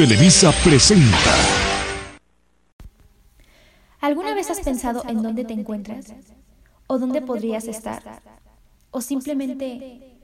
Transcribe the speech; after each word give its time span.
Televisa 0.00 0.50
presenta. 0.64 1.18
¿Alguna 4.00 4.34
vez 4.34 4.48
has 4.48 4.60
pensado 4.60 5.04
en 5.06 5.22
dónde 5.22 5.44
te 5.44 5.52
encuentras? 5.52 6.14
¿O 6.86 6.98
dónde 6.98 7.20
podrías 7.20 7.66
estar? 7.66 8.22
¿O 8.92 9.02
simplemente, 9.02 10.18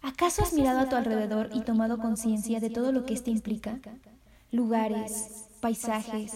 ¿acaso 0.00 0.40
has 0.40 0.54
mirado 0.54 0.80
a 0.80 0.88
tu 0.88 0.96
alrededor 0.96 1.50
y 1.52 1.60
tomado 1.60 1.98
conciencia 1.98 2.58
de 2.58 2.70
todo 2.70 2.90
lo 2.90 3.04
que 3.04 3.12
esto 3.12 3.28
implica? 3.28 3.80
Lugares, 4.50 5.44
paisajes, 5.60 6.32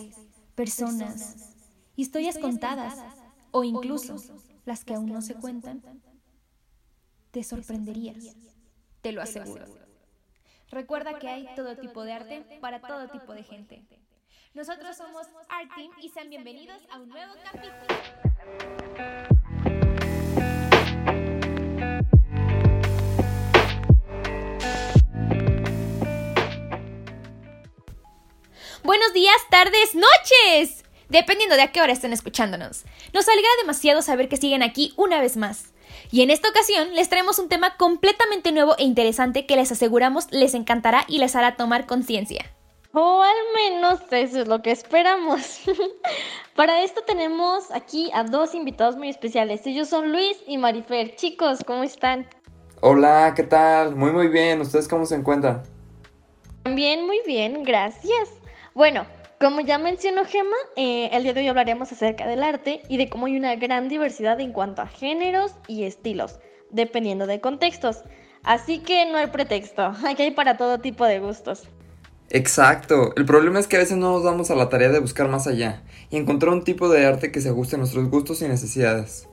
personas, 0.54 1.54
historias 1.96 2.36
contadas 2.36 2.98
o 3.52 3.64
incluso 3.64 4.16
las 4.66 4.84
que 4.84 4.92
aún 4.92 5.10
no 5.10 5.22
se 5.22 5.32
cuentan. 5.32 5.80
Te 7.30 7.42
sorprenderías, 7.42 8.36
te 9.00 9.12
lo 9.12 9.22
aseguro. 9.22 9.91
Recuerda 10.72 11.18
que 11.18 11.28
hay 11.28 11.46
todo 11.54 11.76
tipo 11.76 12.02
de 12.02 12.14
arte 12.14 12.46
para 12.62 12.80
todo 12.80 13.08
tipo 13.08 13.34
de 13.34 13.44
gente. 13.44 13.84
Nosotros 14.54 14.96
somos 14.96 15.26
Art 15.50 15.68
Team 15.76 15.90
y 16.00 16.08
sean 16.08 16.30
bienvenidos 16.30 16.80
a 16.90 16.98
un 16.98 17.10
nuevo 17.10 17.34
capítulo. 17.44 18.00
Buenos 28.82 29.12
días, 29.12 29.36
tardes, 29.50 29.94
noches. 29.94 30.84
Dependiendo 31.12 31.56
de 31.56 31.62
a 31.62 31.72
qué 31.72 31.82
hora 31.82 31.92
estén 31.92 32.14
escuchándonos. 32.14 32.86
Nos 33.12 33.28
alegra 33.28 33.50
demasiado 33.60 34.00
saber 34.00 34.30
que 34.30 34.38
siguen 34.38 34.62
aquí 34.62 34.94
una 34.96 35.20
vez 35.20 35.36
más. 35.36 35.74
Y 36.10 36.22
en 36.22 36.30
esta 36.30 36.48
ocasión 36.48 36.94
les 36.94 37.10
traemos 37.10 37.38
un 37.38 37.50
tema 37.50 37.76
completamente 37.76 38.50
nuevo 38.50 38.74
e 38.78 38.84
interesante 38.84 39.44
que 39.44 39.56
les 39.56 39.70
aseguramos 39.70 40.32
les 40.32 40.54
encantará 40.54 41.04
y 41.08 41.18
les 41.18 41.36
hará 41.36 41.56
tomar 41.56 41.84
conciencia. 41.84 42.46
O 42.94 43.22
al 43.22 43.36
menos 43.54 44.00
eso 44.10 44.40
es 44.40 44.48
lo 44.48 44.62
que 44.62 44.70
esperamos. 44.70 45.60
Para 46.56 46.82
esto 46.82 47.02
tenemos 47.02 47.70
aquí 47.72 48.10
a 48.14 48.24
dos 48.24 48.54
invitados 48.54 48.96
muy 48.96 49.10
especiales. 49.10 49.66
Ellos 49.66 49.90
son 49.90 50.12
Luis 50.12 50.38
y 50.46 50.56
Marifer. 50.56 51.14
Chicos, 51.16 51.58
¿cómo 51.66 51.82
están? 51.82 52.26
Hola, 52.80 53.34
¿qué 53.36 53.42
tal? 53.42 53.94
Muy 53.96 54.12
muy 54.12 54.28
bien. 54.28 54.62
¿Ustedes 54.62 54.88
cómo 54.88 55.04
se 55.04 55.16
encuentran? 55.16 55.62
También 56.62 57.04
muy 57.04 57.20
bien, 57.26 57.64
gracias. 57.64 58.30
Bueno, 58.72 59.04
como 59.42 59.60
ya 59.60 59.76
mencionó 59.76 60.24
Gemma, 60.24 60.54
eh, 60.76 61.10
el 61.12 61.24
día 61.24 61.34
de 61.34 61.40
hoy 61.40 61.48
hablaremos 61.48 61.90
acerca 61.90 62.28
del 62.28 62.44
arte 62.44 62.80
y 62.88 62.96
de 62.96 63.10
cómo 63.10 63.26
hay 63.26 63.36
una 63.36 63.56
gran 63.56 63.88
diversidad 63.88 64.38
en 64.38 64.52
cuanto 64.52 64.82
a 64.82 64.86
géneros 64.86 65.56
y 65.66 65.82
estilos, 65.82 66.38
dependiendo 66.70 67.26
de 67.26 67.40
contextos. 67.40 68.04
Así 68.44 68.78
que 68.78 69.04
no 69.10 69.18
hay 69.18 69.26
pretexto, 69.26 69.82
aquí 70.06 70.22
hay 70.22 70.30
para 70.30 70.56
todo 70.56 70.78
tipo 70.78 71.04
de 71.06 71.18
gustos. 71.18 71.64
Exacto, 72.30 73.12
el 73.16 73.24
problema 73.24 73.58
es 73.58 73.66
que 73.66 73.74
a 73.74 73.80
veces 73.80 73.96
no 73.96 74.12
nos 74.12 74.22
damos 74.22 74.52
a 74.52 74.54
la 74.54 74.68
tarea 74.68 74.90
de 74.90 75.00
buscar 75.00 75.26
más 75.26 75.48
allá 75.48 75.82
y 76.08 76.18
encontrar 76.18 76.52
un 76.52 76.62
tipo 76.62 76.88
de 76.88 77.04
arte 77.04 77.32
que 77.32 77.40
se 77.40 77.48
ajuste 77.48 77.74
a 77.74 77.78
nuestros 77.80 78.08
gustos 78.10 78.42
y 78.42 78.46
necesidades. 78.46 79.28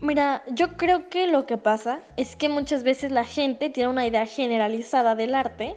Mira, 0.00 0.44
yo 0.52 0.76
creo 0.76 1.08
que 1.08 1.26
lo 1.26 1.46
que 1.46 1.58
pasa 1.58 1.98
es 2.16 2.36
que 2.36 2.48
muchas 2.48 2.84
veces 2.84 3.10
la 3.10 3.24
gente 3.24 3.70
tiene 3.70 3.90
una 3.90 4.06
idea 4.06 4.24
generalizada 4.24 5.16
del 5.16 5.34
arte, 5.34 5.76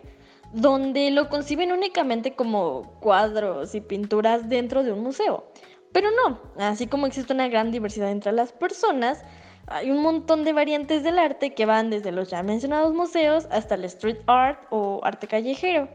donde 0.53 1.11
lo 1.11 1.29
conciben 1.29 1.71
únicamente 1.71 2.35
como 2.35 2.99
cuadros 2.99 3.73
y 3.75 3.81
pinturas 3.81 4.49
dentro 4.49 4.83
de 4.83 4.91
un 4.91 5.01
museo. 5.01 5.51
Pero 5.93 6.09
no, 6.11 6.41
así 6.57 6.87
como 6.87 7.07
existe 7.07 7.33
una 7.33 7.47
gran 7.47 7.71
diversidad 7.71 8.11
entre 8.11 8.31
las 8.31 8.53
personas, 8.53 9.19
hay 9.67 9.91
un 9.91 10.01
montón 10.01 10.43
de 10.43 10.53
variantes 10.53 11.03
del 11.03 11.19
arte 11.19 11.53
que 11.53 11.65
van 11.65 11.89
desde 11.89 12.11
los 12.11 12.29
ya 12.29 12.43
mencionados 12.43 12.93
museos 12.93 13.47
hasta 13.51 13.75
el 13.75 13.85
street 13.85 14.19
art 14.27 14.65
o 14.69 15.01
arte 15.03 15.27
callejero. 15.27 15.89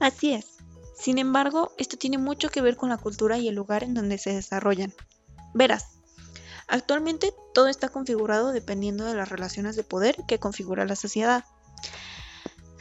Así 0.00 0.32
es. 0.32 0.58
Sin 0.96 1.18
embargo, 1.18 1.72
esto 1.78 1.96
tiene 1.96 2.18
mucho 2.18 2.48
que 2.48 2.62
ver 2.62 2.76
con 2.76 2.88
la 2.88 2.98
cultura 2.98 3.38
y 3.38 3.48
el 3.48 3.54
lugar 3.54 3.84
en 3.84 3.94
donde 3.94 4.18
se 4.18 4.32
desarrollan. 4.32 4.92
Verás, 5.54 6.00
actualmente 6.68 7.32
todo 7.52 7.68
está 7.68 7.88
configurado 7.88 8.52
dependiendo 8.52 9.04
de 9.04 9.14
las 9.14 9.28
relaciones 9.28 9.76
de 9.76 9.84
poder 9.84 10.16
que 10.26 10.38
configura 10.38 10.86
la 10.86 10.96
sociedad 10.96 11.44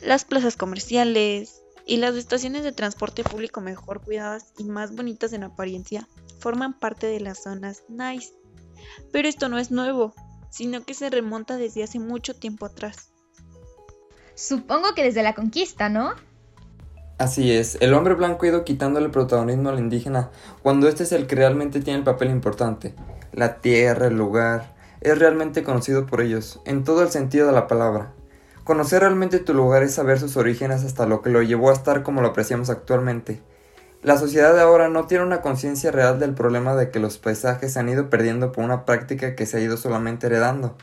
las 0.06 0.24
plazas 0.24 0.56
comerciales 0.56 1.62
y 1.86 1.98
las 1.98 2.16
estaciones 2.16 2.64
de 2.64 2.72
transporte 2.72 3.24
público 3.24 3.62
mejor 3.62 4.02
cuidadas 4.02 4.54
y 4.58 4.64
más 4.64 4.96
bonitas 4.96 5.34
en 5.34 5.44
apariencia 5.44 6.08
forman 6.40 6.78
parte 6.80 7.08
de 7.08 7.20
las 7.20 7.44
zonas 7.44 7.84
nice. 7.90 8.34
Pero 9.12 9.28
esto 9.28 9.50
no 9.50 9.58
es 9.58 9.72
nuevo, 9.72 10.14
sino 10.50 10.84
que 10.84 10.94
se 10.94 11.10
remonta 11.10 11.58
desde 11.58 11.84
hace 11.84 12.00
mucho 12.00 12.36
tiempo 12.36 12.66
atrás. 12.66 13.12
Supongo 14.36 14.94
que 14.96 15.04
desde 15.04 15.24
la 15.24 15.34
conquista, 15.34 15.90
¿no? 15.90 16.14
Así 17.18 17.52
es, 17.52 17.78
el 17.80 17.94
hombre 17.94 18.14
blanco 18.14 18.46
ha 18.46 18.50
ido 18.50 18.66
quitándole 18.66 19.10
protagonismo 19.10 19.70
al 19.70 19.80
indígena 19.80 20.32
cuando 20.62 20.90
este 20.90 21.04
es 21.04 21.14
el 21.14 21.28
que 21.28 21.36
realmente 21.36 21.80
tiene 21.80 22.00
el 22.00 22.06
papel 22.06 22.30
importante. 22.30 22.94
La 23.32 23.62
tierra, 23.62 24.08
el 24.08 24.18
lugar, 24.18 24.76
es 25.00 25.18
realmente 25.18 25.64
conocido 25.64 26.06
por 26.06 26.22
ellos, 26.22 26.60
en 26.66 26.84
todo 26.84 27.04
el 27.04 27.10
sentido 27.10 27.48
de 27.48 27.54
la 27.54 27.68
palabra. 27.68 28.14
Conocer 28.66 29.02
realmente 29.02 29.38
tu 29.38 29.54
lugar 29.54 29.84
es 29.84 29.94
saber 29.94 30.20
sus 30.20 30.38
orígenes 30.38 30.84
hasta 30.84 31.06
lo 31.06 31.22
que 31.22 31.30
lo 31.30 31.44
llevó 31.44 31.70
a 31.70 31.74
estar 31.74 32.02
como 32.02 32.24
lo 32.24 32.30
apreciamos 32.30 32.72
actualmente. 32.72 33.44
La 34.02 34.18
sociedad 34.18 34.56
de 34.56 34.62
ahora 34.62 34.90
no 34.90 35.06
tiene 35.06 35.24
una 35.24 35.44
conciencia 35.44 35.92
real 35.92 36.20
del 36.20 36.34
problema 36.34 36.76
de 36.76 36.90
que 36.90 37.00
los 37.00 37.20
paisajes 37.20 37.74
se 37.74 37.80
han 37.80 37.90
ido 37.90 38.10
perdiendo 38.10 38.52
por 38.52 38.64
una 38.64 38.84
práctica 38.84 39.36
que 39.36 39.46
se 39.46 39.58
ha 39.58 39.60
ido 39.60 39.78
solamente 39.78 40.26
heredando. 40.26 40.76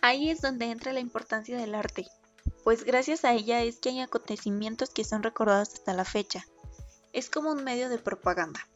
Ahí 0.00 0.30
es 0.30 0.40
donde 0.40 0.70
entra 0.70 0.94
la 0.94 1.00
importancia 1.00 1.58
del 1.58 1.74
arte, 1.74 2.06
pues 2.62 2.84
gracias 2.84 3.26
a 3.26 3.34
ella 3.34 3.62
es 3.62 3.76
que 3.76 3.90
hay 3.90 4.00
acontecimientos 4.00 4.88
que 4.88 5.04
son 5.04 5.22
recordados 5.22 5.74
hasta 5.74 5.92
la 5.92 6.06
fecha. 6.06 6.46
Es 7.12 7.28
como 7.28 7.52
un 7.52 7.62
medio 7.62 7.90
de 7.90 7.98
propaganda. 7.98 8.66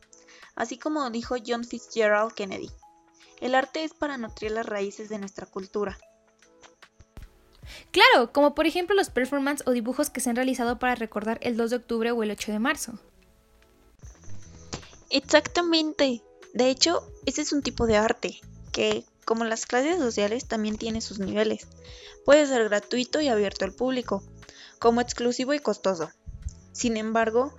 Así 0.56 0.78
como 0.78 1.08
dijo 1.08 1.36
John 1.46 1.64
Fitzgerald 1.64 2.34
Kennedy, 2.34 2.70
el 3.40 3.54
arte 3.54 3.84
es 3.84 3.94
para 3.94 4.18
nutrir 4.18 4.50
las 4.50 4.66
raíces 4.66 5.08
de 5.08 5.18
nuestra 5.18 5.46
cultura, 5.46 5.96
Claro, 7.90 8.32
como 8.32 8.54
por 8.54 8.66
ejemplo 8.66 8.94
los 8.94 9.10
performances 9.10 9.66
o 9.66 9.72
dibujos 9.72 10.10
que 10.10 10.20
se 10.20 10.30
han 10.30 10.36
realizado 10.36 10.78
para 10.78 10.94
recordar 10.94 11.38
el 11.42 11.56
2 11.56 11.70
de 11.70 11.76
octubre 11.76 12.10
o 12.10 12.22
el 12.22 12.30
8 12.30 12.52
de 12.52 12.58
marzo. 12.58 12.98
Exactamente. 15.10 16.22
De 16.54 16.70
hecho, 16.70 17.02
ese 17.26 17.42
es 17.42 17.52
un 17.52 17.62
tipo 17.62 17.86
de 17.86 17.96
arte 17.96 18.40
que, 18.72 19.04
como 19.24 19.44
las 19.44 19.66
clases 19.66 19.98
sociales, 19.98 20.46
también 20.46 20.76
tiene 20.76 21.00
sus 21.00 21.18
niveles. 21.18 21.66
Puede 22.24 22.46
ser 22.46 22.64
gratuito 22.64 23.20
y 23.20 23.28
abierto 23.28 23.64
al 23.64 23.72
público, 23.72 24.22
como 24.78 25.00
exclusivo 25.00 25.54
y 25.54 25.58
costoso. 25.58 26.10
Sin 26.72 26.96
embargo, 26.96 27.54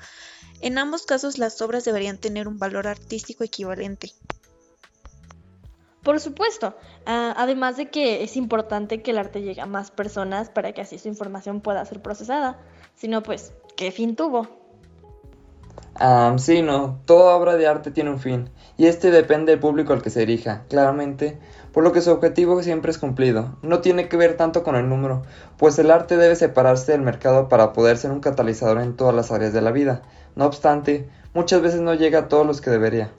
en 0.62 0.78
ambos 0.78 1.06
casos 1.06 1.38
las 1.38 1.62
obras 1.62 1.86
deberían 1.86 2.18
tener 2.18 2.48
un 2.48 2.60
valor 2.60 2.88
artístico 2.88 3.44
equivalente. 3.44 4.14
Por 6.04 6.20
supuesto, 6.20 6.76
ah, 7.06 7.34
además 7.38 7.76
de 7.78 7.90
que 7.90 8.24
es 8.24 8.38
importante 8.38 9.02
que 9.02 9.12
el 9.12 9.18
arte 9.18 9.42
llegue 9.42 9.62
a 9.62 9.66
más 9.66 9.92
personas 9.92 10.50
para 10.50 10.72
que 10.72 10.82
así 10.82 10.98
su 10.98 11.08
información 11.10 11.60
pueda 11.62 11.84
ser 11.86 12.02
procesada. 12.02 12.58
Si 12.96 13.08
no, 13.08 13.22
pues, 13.22 13.54
¿qué 13.76 13.92
fin 13.92 14.16
tuvo? 14.16 14.48
Ah, 16.02 16.34
sí, 16.38 16.62
no, 16.62 17.00
toda 17.04 17.36
obra 17.36 17.58
de 17.58 17.68
arte 17.68 17.92
tiene 17.92 18.10
un 18.10 18.20
fin, 18.20 18.50
y 18.78 18.86
este 18.86 19.12
depende 19.12 19.52
del 19.52 19.60
público 19.60 19.92
al 19.92 20.02
que 20.02 20.10
se 20.10 20.22
dirija, 20.22 20.64
claramente, 20.70 21.38
por 21.74 21.84
lo 21.84 21.92
que 21.92 22.00
su 22.00 22.12
objetivo 22.12 22.64
siempre 22.64 22.92
es 22.92 22.98
cumplido. 22.98 23.58
No 23.64 23.80
tiene 23.80 24.08
que 24.08 24.16
ver 24.16 24.38
tanto 24.38 24.64
con 24.64 24.78
el 24.78 24.88
número, 24.88 25.24
pues 25.58 25.78
el 25.78 25.92
arte 25.92 26.16
debe 26.16 26.38
separarse 26.38 26.94
del 26.94 27.02
mercado 27.02 27.50
para 27.50 27.74
poder 27.74 27.98
ser 27.98 28.12
un 28.12 28.22
catalizador 28.22 28.80
en 28.80 28.96
todas 28.96 29.14
las 29.14 29.32
áreas 29.32 29.52
de 29.52 29.62
la 29.62 29.72
vida. 29.72 30.02
No 30.36 30.46
obstante, 30.46 31.10
muchas 31.34 31.62
veces 31.62 31.82
no 31.82 31.94
llega 31.94 32.20
a 32.20 32.28
todos 32.30 32.48
los 32.48 32.62
que 32.62 32.70
debería. 32.70 33.12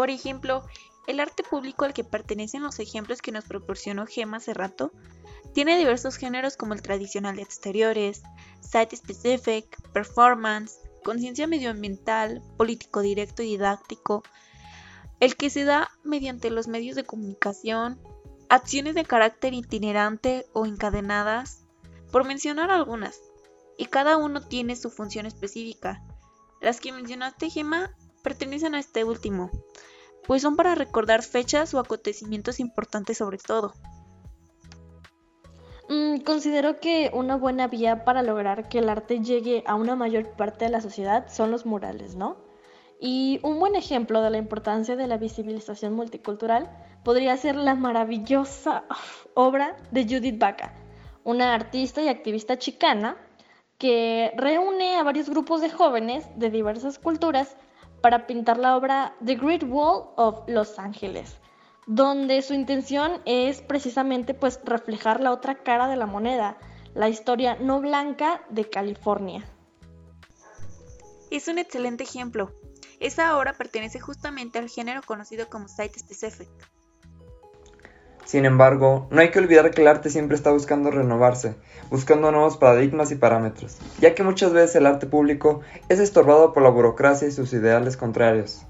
Por 0.00 0.08
ejemplo, 0.08 0.64
el 1.06 1.20
arte 1.20 1.42
público 1.42 1.84
al 1.84 1.92
que 1.92 2.04
pertenecen 2.04 2.62
los 2.62 2.78
ejemplos 2.78 3.20
que 3.20 3.32
nos 3.32 3.44
proporcionó 3.44 4.06
Gemma 4.06 4.38
hace 4.38 4.54
rato 4.54 4.92
tiene 5.52 5.76
diversos 5.76 6.16
géneros 6.16 6.56
como 6.56 6.72
el 6.72 6.80
tradicional 6.80 7.36
de 7.36 7.42
exteriores, 7.42 8.22
site 8.62 8.96
specific, 8.96 9.78
performance, 9.92 10.78
conciencia 11.04 11.46
medioambiental, 11.46 12.40
político 12.56 13.02
directo 13.02 13.42
y 13.42 13.48
didáctico, 13.48 14.22
el 15.20 15.36
que 15.36 15.50
se 15.50 15.64
da 15.64 15.90
mediante 16.02 16.48
los 16.48 16.66
medios 16.66 16.96
de 16.96 17.04
comunicación, 17.04 18.00
acciones 18.48 18.94
de 18.94 19.04
carácter 19.04 19.52
itinerante 19.52 20.46
o 20.54 20.64
encadenadas, 20.64 21.66
por 22.10 22.24
mencionar 22.24 22.70
algunas, 22.70 23.20
y 23.76 23.84
cada 23.84 24.16
uno 24.16 24.40
tiene 24.40 24.76
su 24.76 24.88
función 24.88 25.26
específica. 25.26 26.02
Las 26.62 26.80
que 26.80 26.90
mencionaste, 26.90 27.50
Gemma, 27.50 27.94
pertenecen 28.22 28.74
a 28.74 28.78
este 28.78 29.04
último, 29.04 29.50
pues 30.26 30.42
son 30.42 30.56
para 30.56 30.74
recordar 30.74 31.22
fechas 31.22 31.74
o 31.74 31.78
acontecimientos 31.78 32.60
importantes 32.60 33.18
sobre 33.18 33.38
todo. 33.38 33.72
Mm, 35.88 36.20
considero 36.20 36.78
que 36.78 37.10
una 37.12 37.36
buena 37.36 37.66
vía 37.66 38.04
para 38.04 38.22
lograr 38.22 38.68
que 38.68 38.78
el 38.78 38.88
arte 38.88 39.20
llegue 39.20 39.64
a 39.66 39.74
una 39.74 39.96
mayor 39.96 40.36
parte 40.36 40.66
de 40.66 40.70
la 40.70 40.80
sociedad 40.80 41.26
son 41.28 41.50
los 41.50 41.66
murales, 41.66 42.14
¿no? 42.14 42.36
Y 43.00 43.40
un 43.42 43.58
buen 43.58 43.74
ejemplo 43.74 44.22
de 44.22 44.30
la 44.30 44.38
importancia 44.38 44.94
de 44.94 45.08
la 45.08 45.16
visibilización 45.16 45.94
multicultural 45.94 46.70
podría 47.02 47.36
ser 47.36 47.56
la 47.56 47.74
maravillosa 47.74 48.84
obra 49.34 49.76
de 49.90 50.04
Judith 50.04 50.38
Baca, 50.38 50.74
una 51.24 51.54
artista 51.54 52.02
y 52.02 52.08
activista 52.08 52.56
chicana 52.56 53.16
que 53.78 54.32
reúne 54.36 54.96
a 54.96 55.02
varios 55.02 55.28
grupos 55.28 55.60
de 55.60 55.70
jóvenes 55.70 56.24
de 56.36 56.50
diversas 56.50 56.98
culturas 56.98 57.56
para 58.00 58.26
pintar 58.26 58.58
la 58.58 58.76
obra 58.76 59.14
The 59.24 59.36
Great 59.36 59.64
Wall 59.64 60.10
of 60.16 60.42
Los 60.48 60.78
Ángeles, 60.78 61.36
donde 61.86 62.42
su 62.42 62.54
intención 62.54 63.20
es 63.24 63.62
precisamente 63.62 64.34
pues 64.34 64.60
reflejar 64.64 65.20
la 65.20 65.32
otra 65.32 65.62
cara 65.62 65.88
de 65.88 65.96
la 65.96 66.06
moneda, 66.06 66.58
la 66.94 67.08
historia 67.08 67.56
no 67.56 67.80
blanca 67.80 68.42
de 68.50 68.68
California. 68.68 69.44
Es 71.30 71.48
un 71.48 71.58
excelente 71.58 72.04
ejemplo. 72.04 72.52
Esa 72.98 73.36
obra 73.38 73.54
pertenece 73.54 74.00
justamente 74.00 74.58
al 74.58 74.68
género 74.68 75.00
conocido 75.02 75.48
como 75.48 75.68
Site 75.68 75.98
Specific. 75.98 76.48
Sin 78.30 78.44
embargo, 78.44 79.08
no 79.10 79.20
hay 79.20 79.32
que 79.32 79.40
olvidar 79.40 79.72
que 79.72 79.80
el 79.80 79.88
arte 79.88 80.08
siempre 80.08 80.36
está 80.36 80.52
buscando 80.52 80.92
renovarse, 80.92 81.56
buscando 81.90 82.30
nuevos 82.30 82.58
paradigmas 82.58 83.10
y 83.10 83.16
parámetros, 83.16 83.78
ya 83.98 84.14
que 84.14 84.22
muchas 84.22 84.52
veces 84.52 84.76
el 84.76 84.86
arte 84.86 85.08
público 85.08 85.62
es 85.88 85.98
estorbado 85.98 86.52
por 86.52 86.62
la 86.62 86.68
burocracia 86.68 87.26
y 87.26 87.32
sus 87.32 87.52
ideales 87.52 87.96
contrarios. 87.96 88.62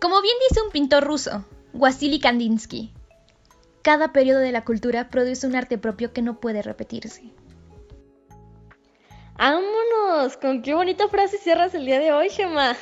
Como 0.00 0.22
bien 0.22 0.36
dice 0.48 0.62
un 0.64 0.70
pintor 0.70 1.02
ruso, 1.02 1.44
Wasily 1.72 2.20
Kandinsky, 2.20 2.94
cada 3.82 4.12
periodo 4.12 4.38
de 4.38 4.52
la 4.52 4.64
cultura 4.64 5.08
produce 5.08 5.48
un 5.48 5.56
arte 5.56 5.76
propio 5.76 6.12
que 6.12 6.22
no 6.22 6.38
puede 6.38 6.62
repetirse. 6.62 7.32
¡Vámonos! 9.36 10.36
¿Con 10.36 10.62
qué 10.62 10.72
bonita 10.72 11.08
frase 11.08 11.36
cierras 11.38 11.74
el 11.74 11.84
día 11.84 11.98
de 11.98 12.12
hoy, 12.12 12.30
Gemma? 12.30 12.76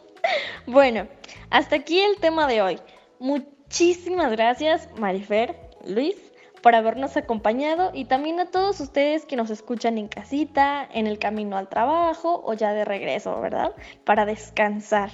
bueno, 0.66 1.06
hasta 1.50 1.76
aquí 1.76 2.00
el 2.00 2.16
tema 2.16 2.46
de 2.46 2.62
hoy. 2.62 2.80
Muchísimas 3.64 4.30
gracias, 4.30 4.88
Marifer, 4.98 5.56
Luis, 5.86 6.16
por 6.62 6.74
habernos 6.74 7.16
acompañado 7.16 7.90
y 7.92 8.06
también 8.06 8.40
a 8.40 8.46
todos 8.46 8.80
ustedes 8.80 9.26
que 9.26 9.36
nos 9.36 9.50
escuchan 9.50 9.98
en 9.98 10.08
casita, 10.08 10.88
en 10.92 11.06
el 11.06 11.18
camino 11.18 11.56
al 11.56 11.68
trabajo 11.68 12.42
o 12.44 12.54
ya 12.54 12.72
de 12.72 12.84
regreso, 12.84 13.40
¿verdad? 13.40 13.72
Para 14.04 14.24
descansar. 14.24 15.10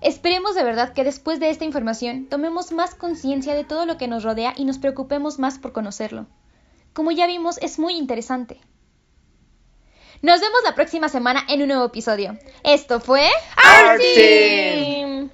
Esperemos 0.00 0.54
de 0.54 0.62
verdad 0.62 0.92
que 0.92 1.02
después 1.02 1.40
de 1.40 1.50
esta 1.50 1.64
información 1.64 2.26
tomemos 2.28 2.70
más 2.70 2.94
conciencia 2.94 3.54
de 3.54 3.64
todo 3.64 3.86
lo 3.86 3.96
que 3.96 4.06
nos 4.06 4.22
rodea 4.22 4.54
y 4.56 4.64
nos 4.64 4.78
preocupemos 4.78 5.38
más 5.38 5.58
por 5.58 5.72
conocerlo. 5.72 6.26
Como 6.92 7.10
ya 7.10 7.26
vimos, 7.26 7.58
es 7.58 7.78
muy 7.78 7.94
interesante. 7.94 8.60
Nos 10.22 10.40
vemos 10.40 10.60
la 10.64 10.74
próxima 10.74 11.08
semana 11.08 11.42
en 11.48 11.62
un 11.62 11.68
nuevo 11.68 11.84
episodio. 11.86 12.38
Esto 12.64 13.00
fue 13.00 13.28
¡Arte! 13.56 15.30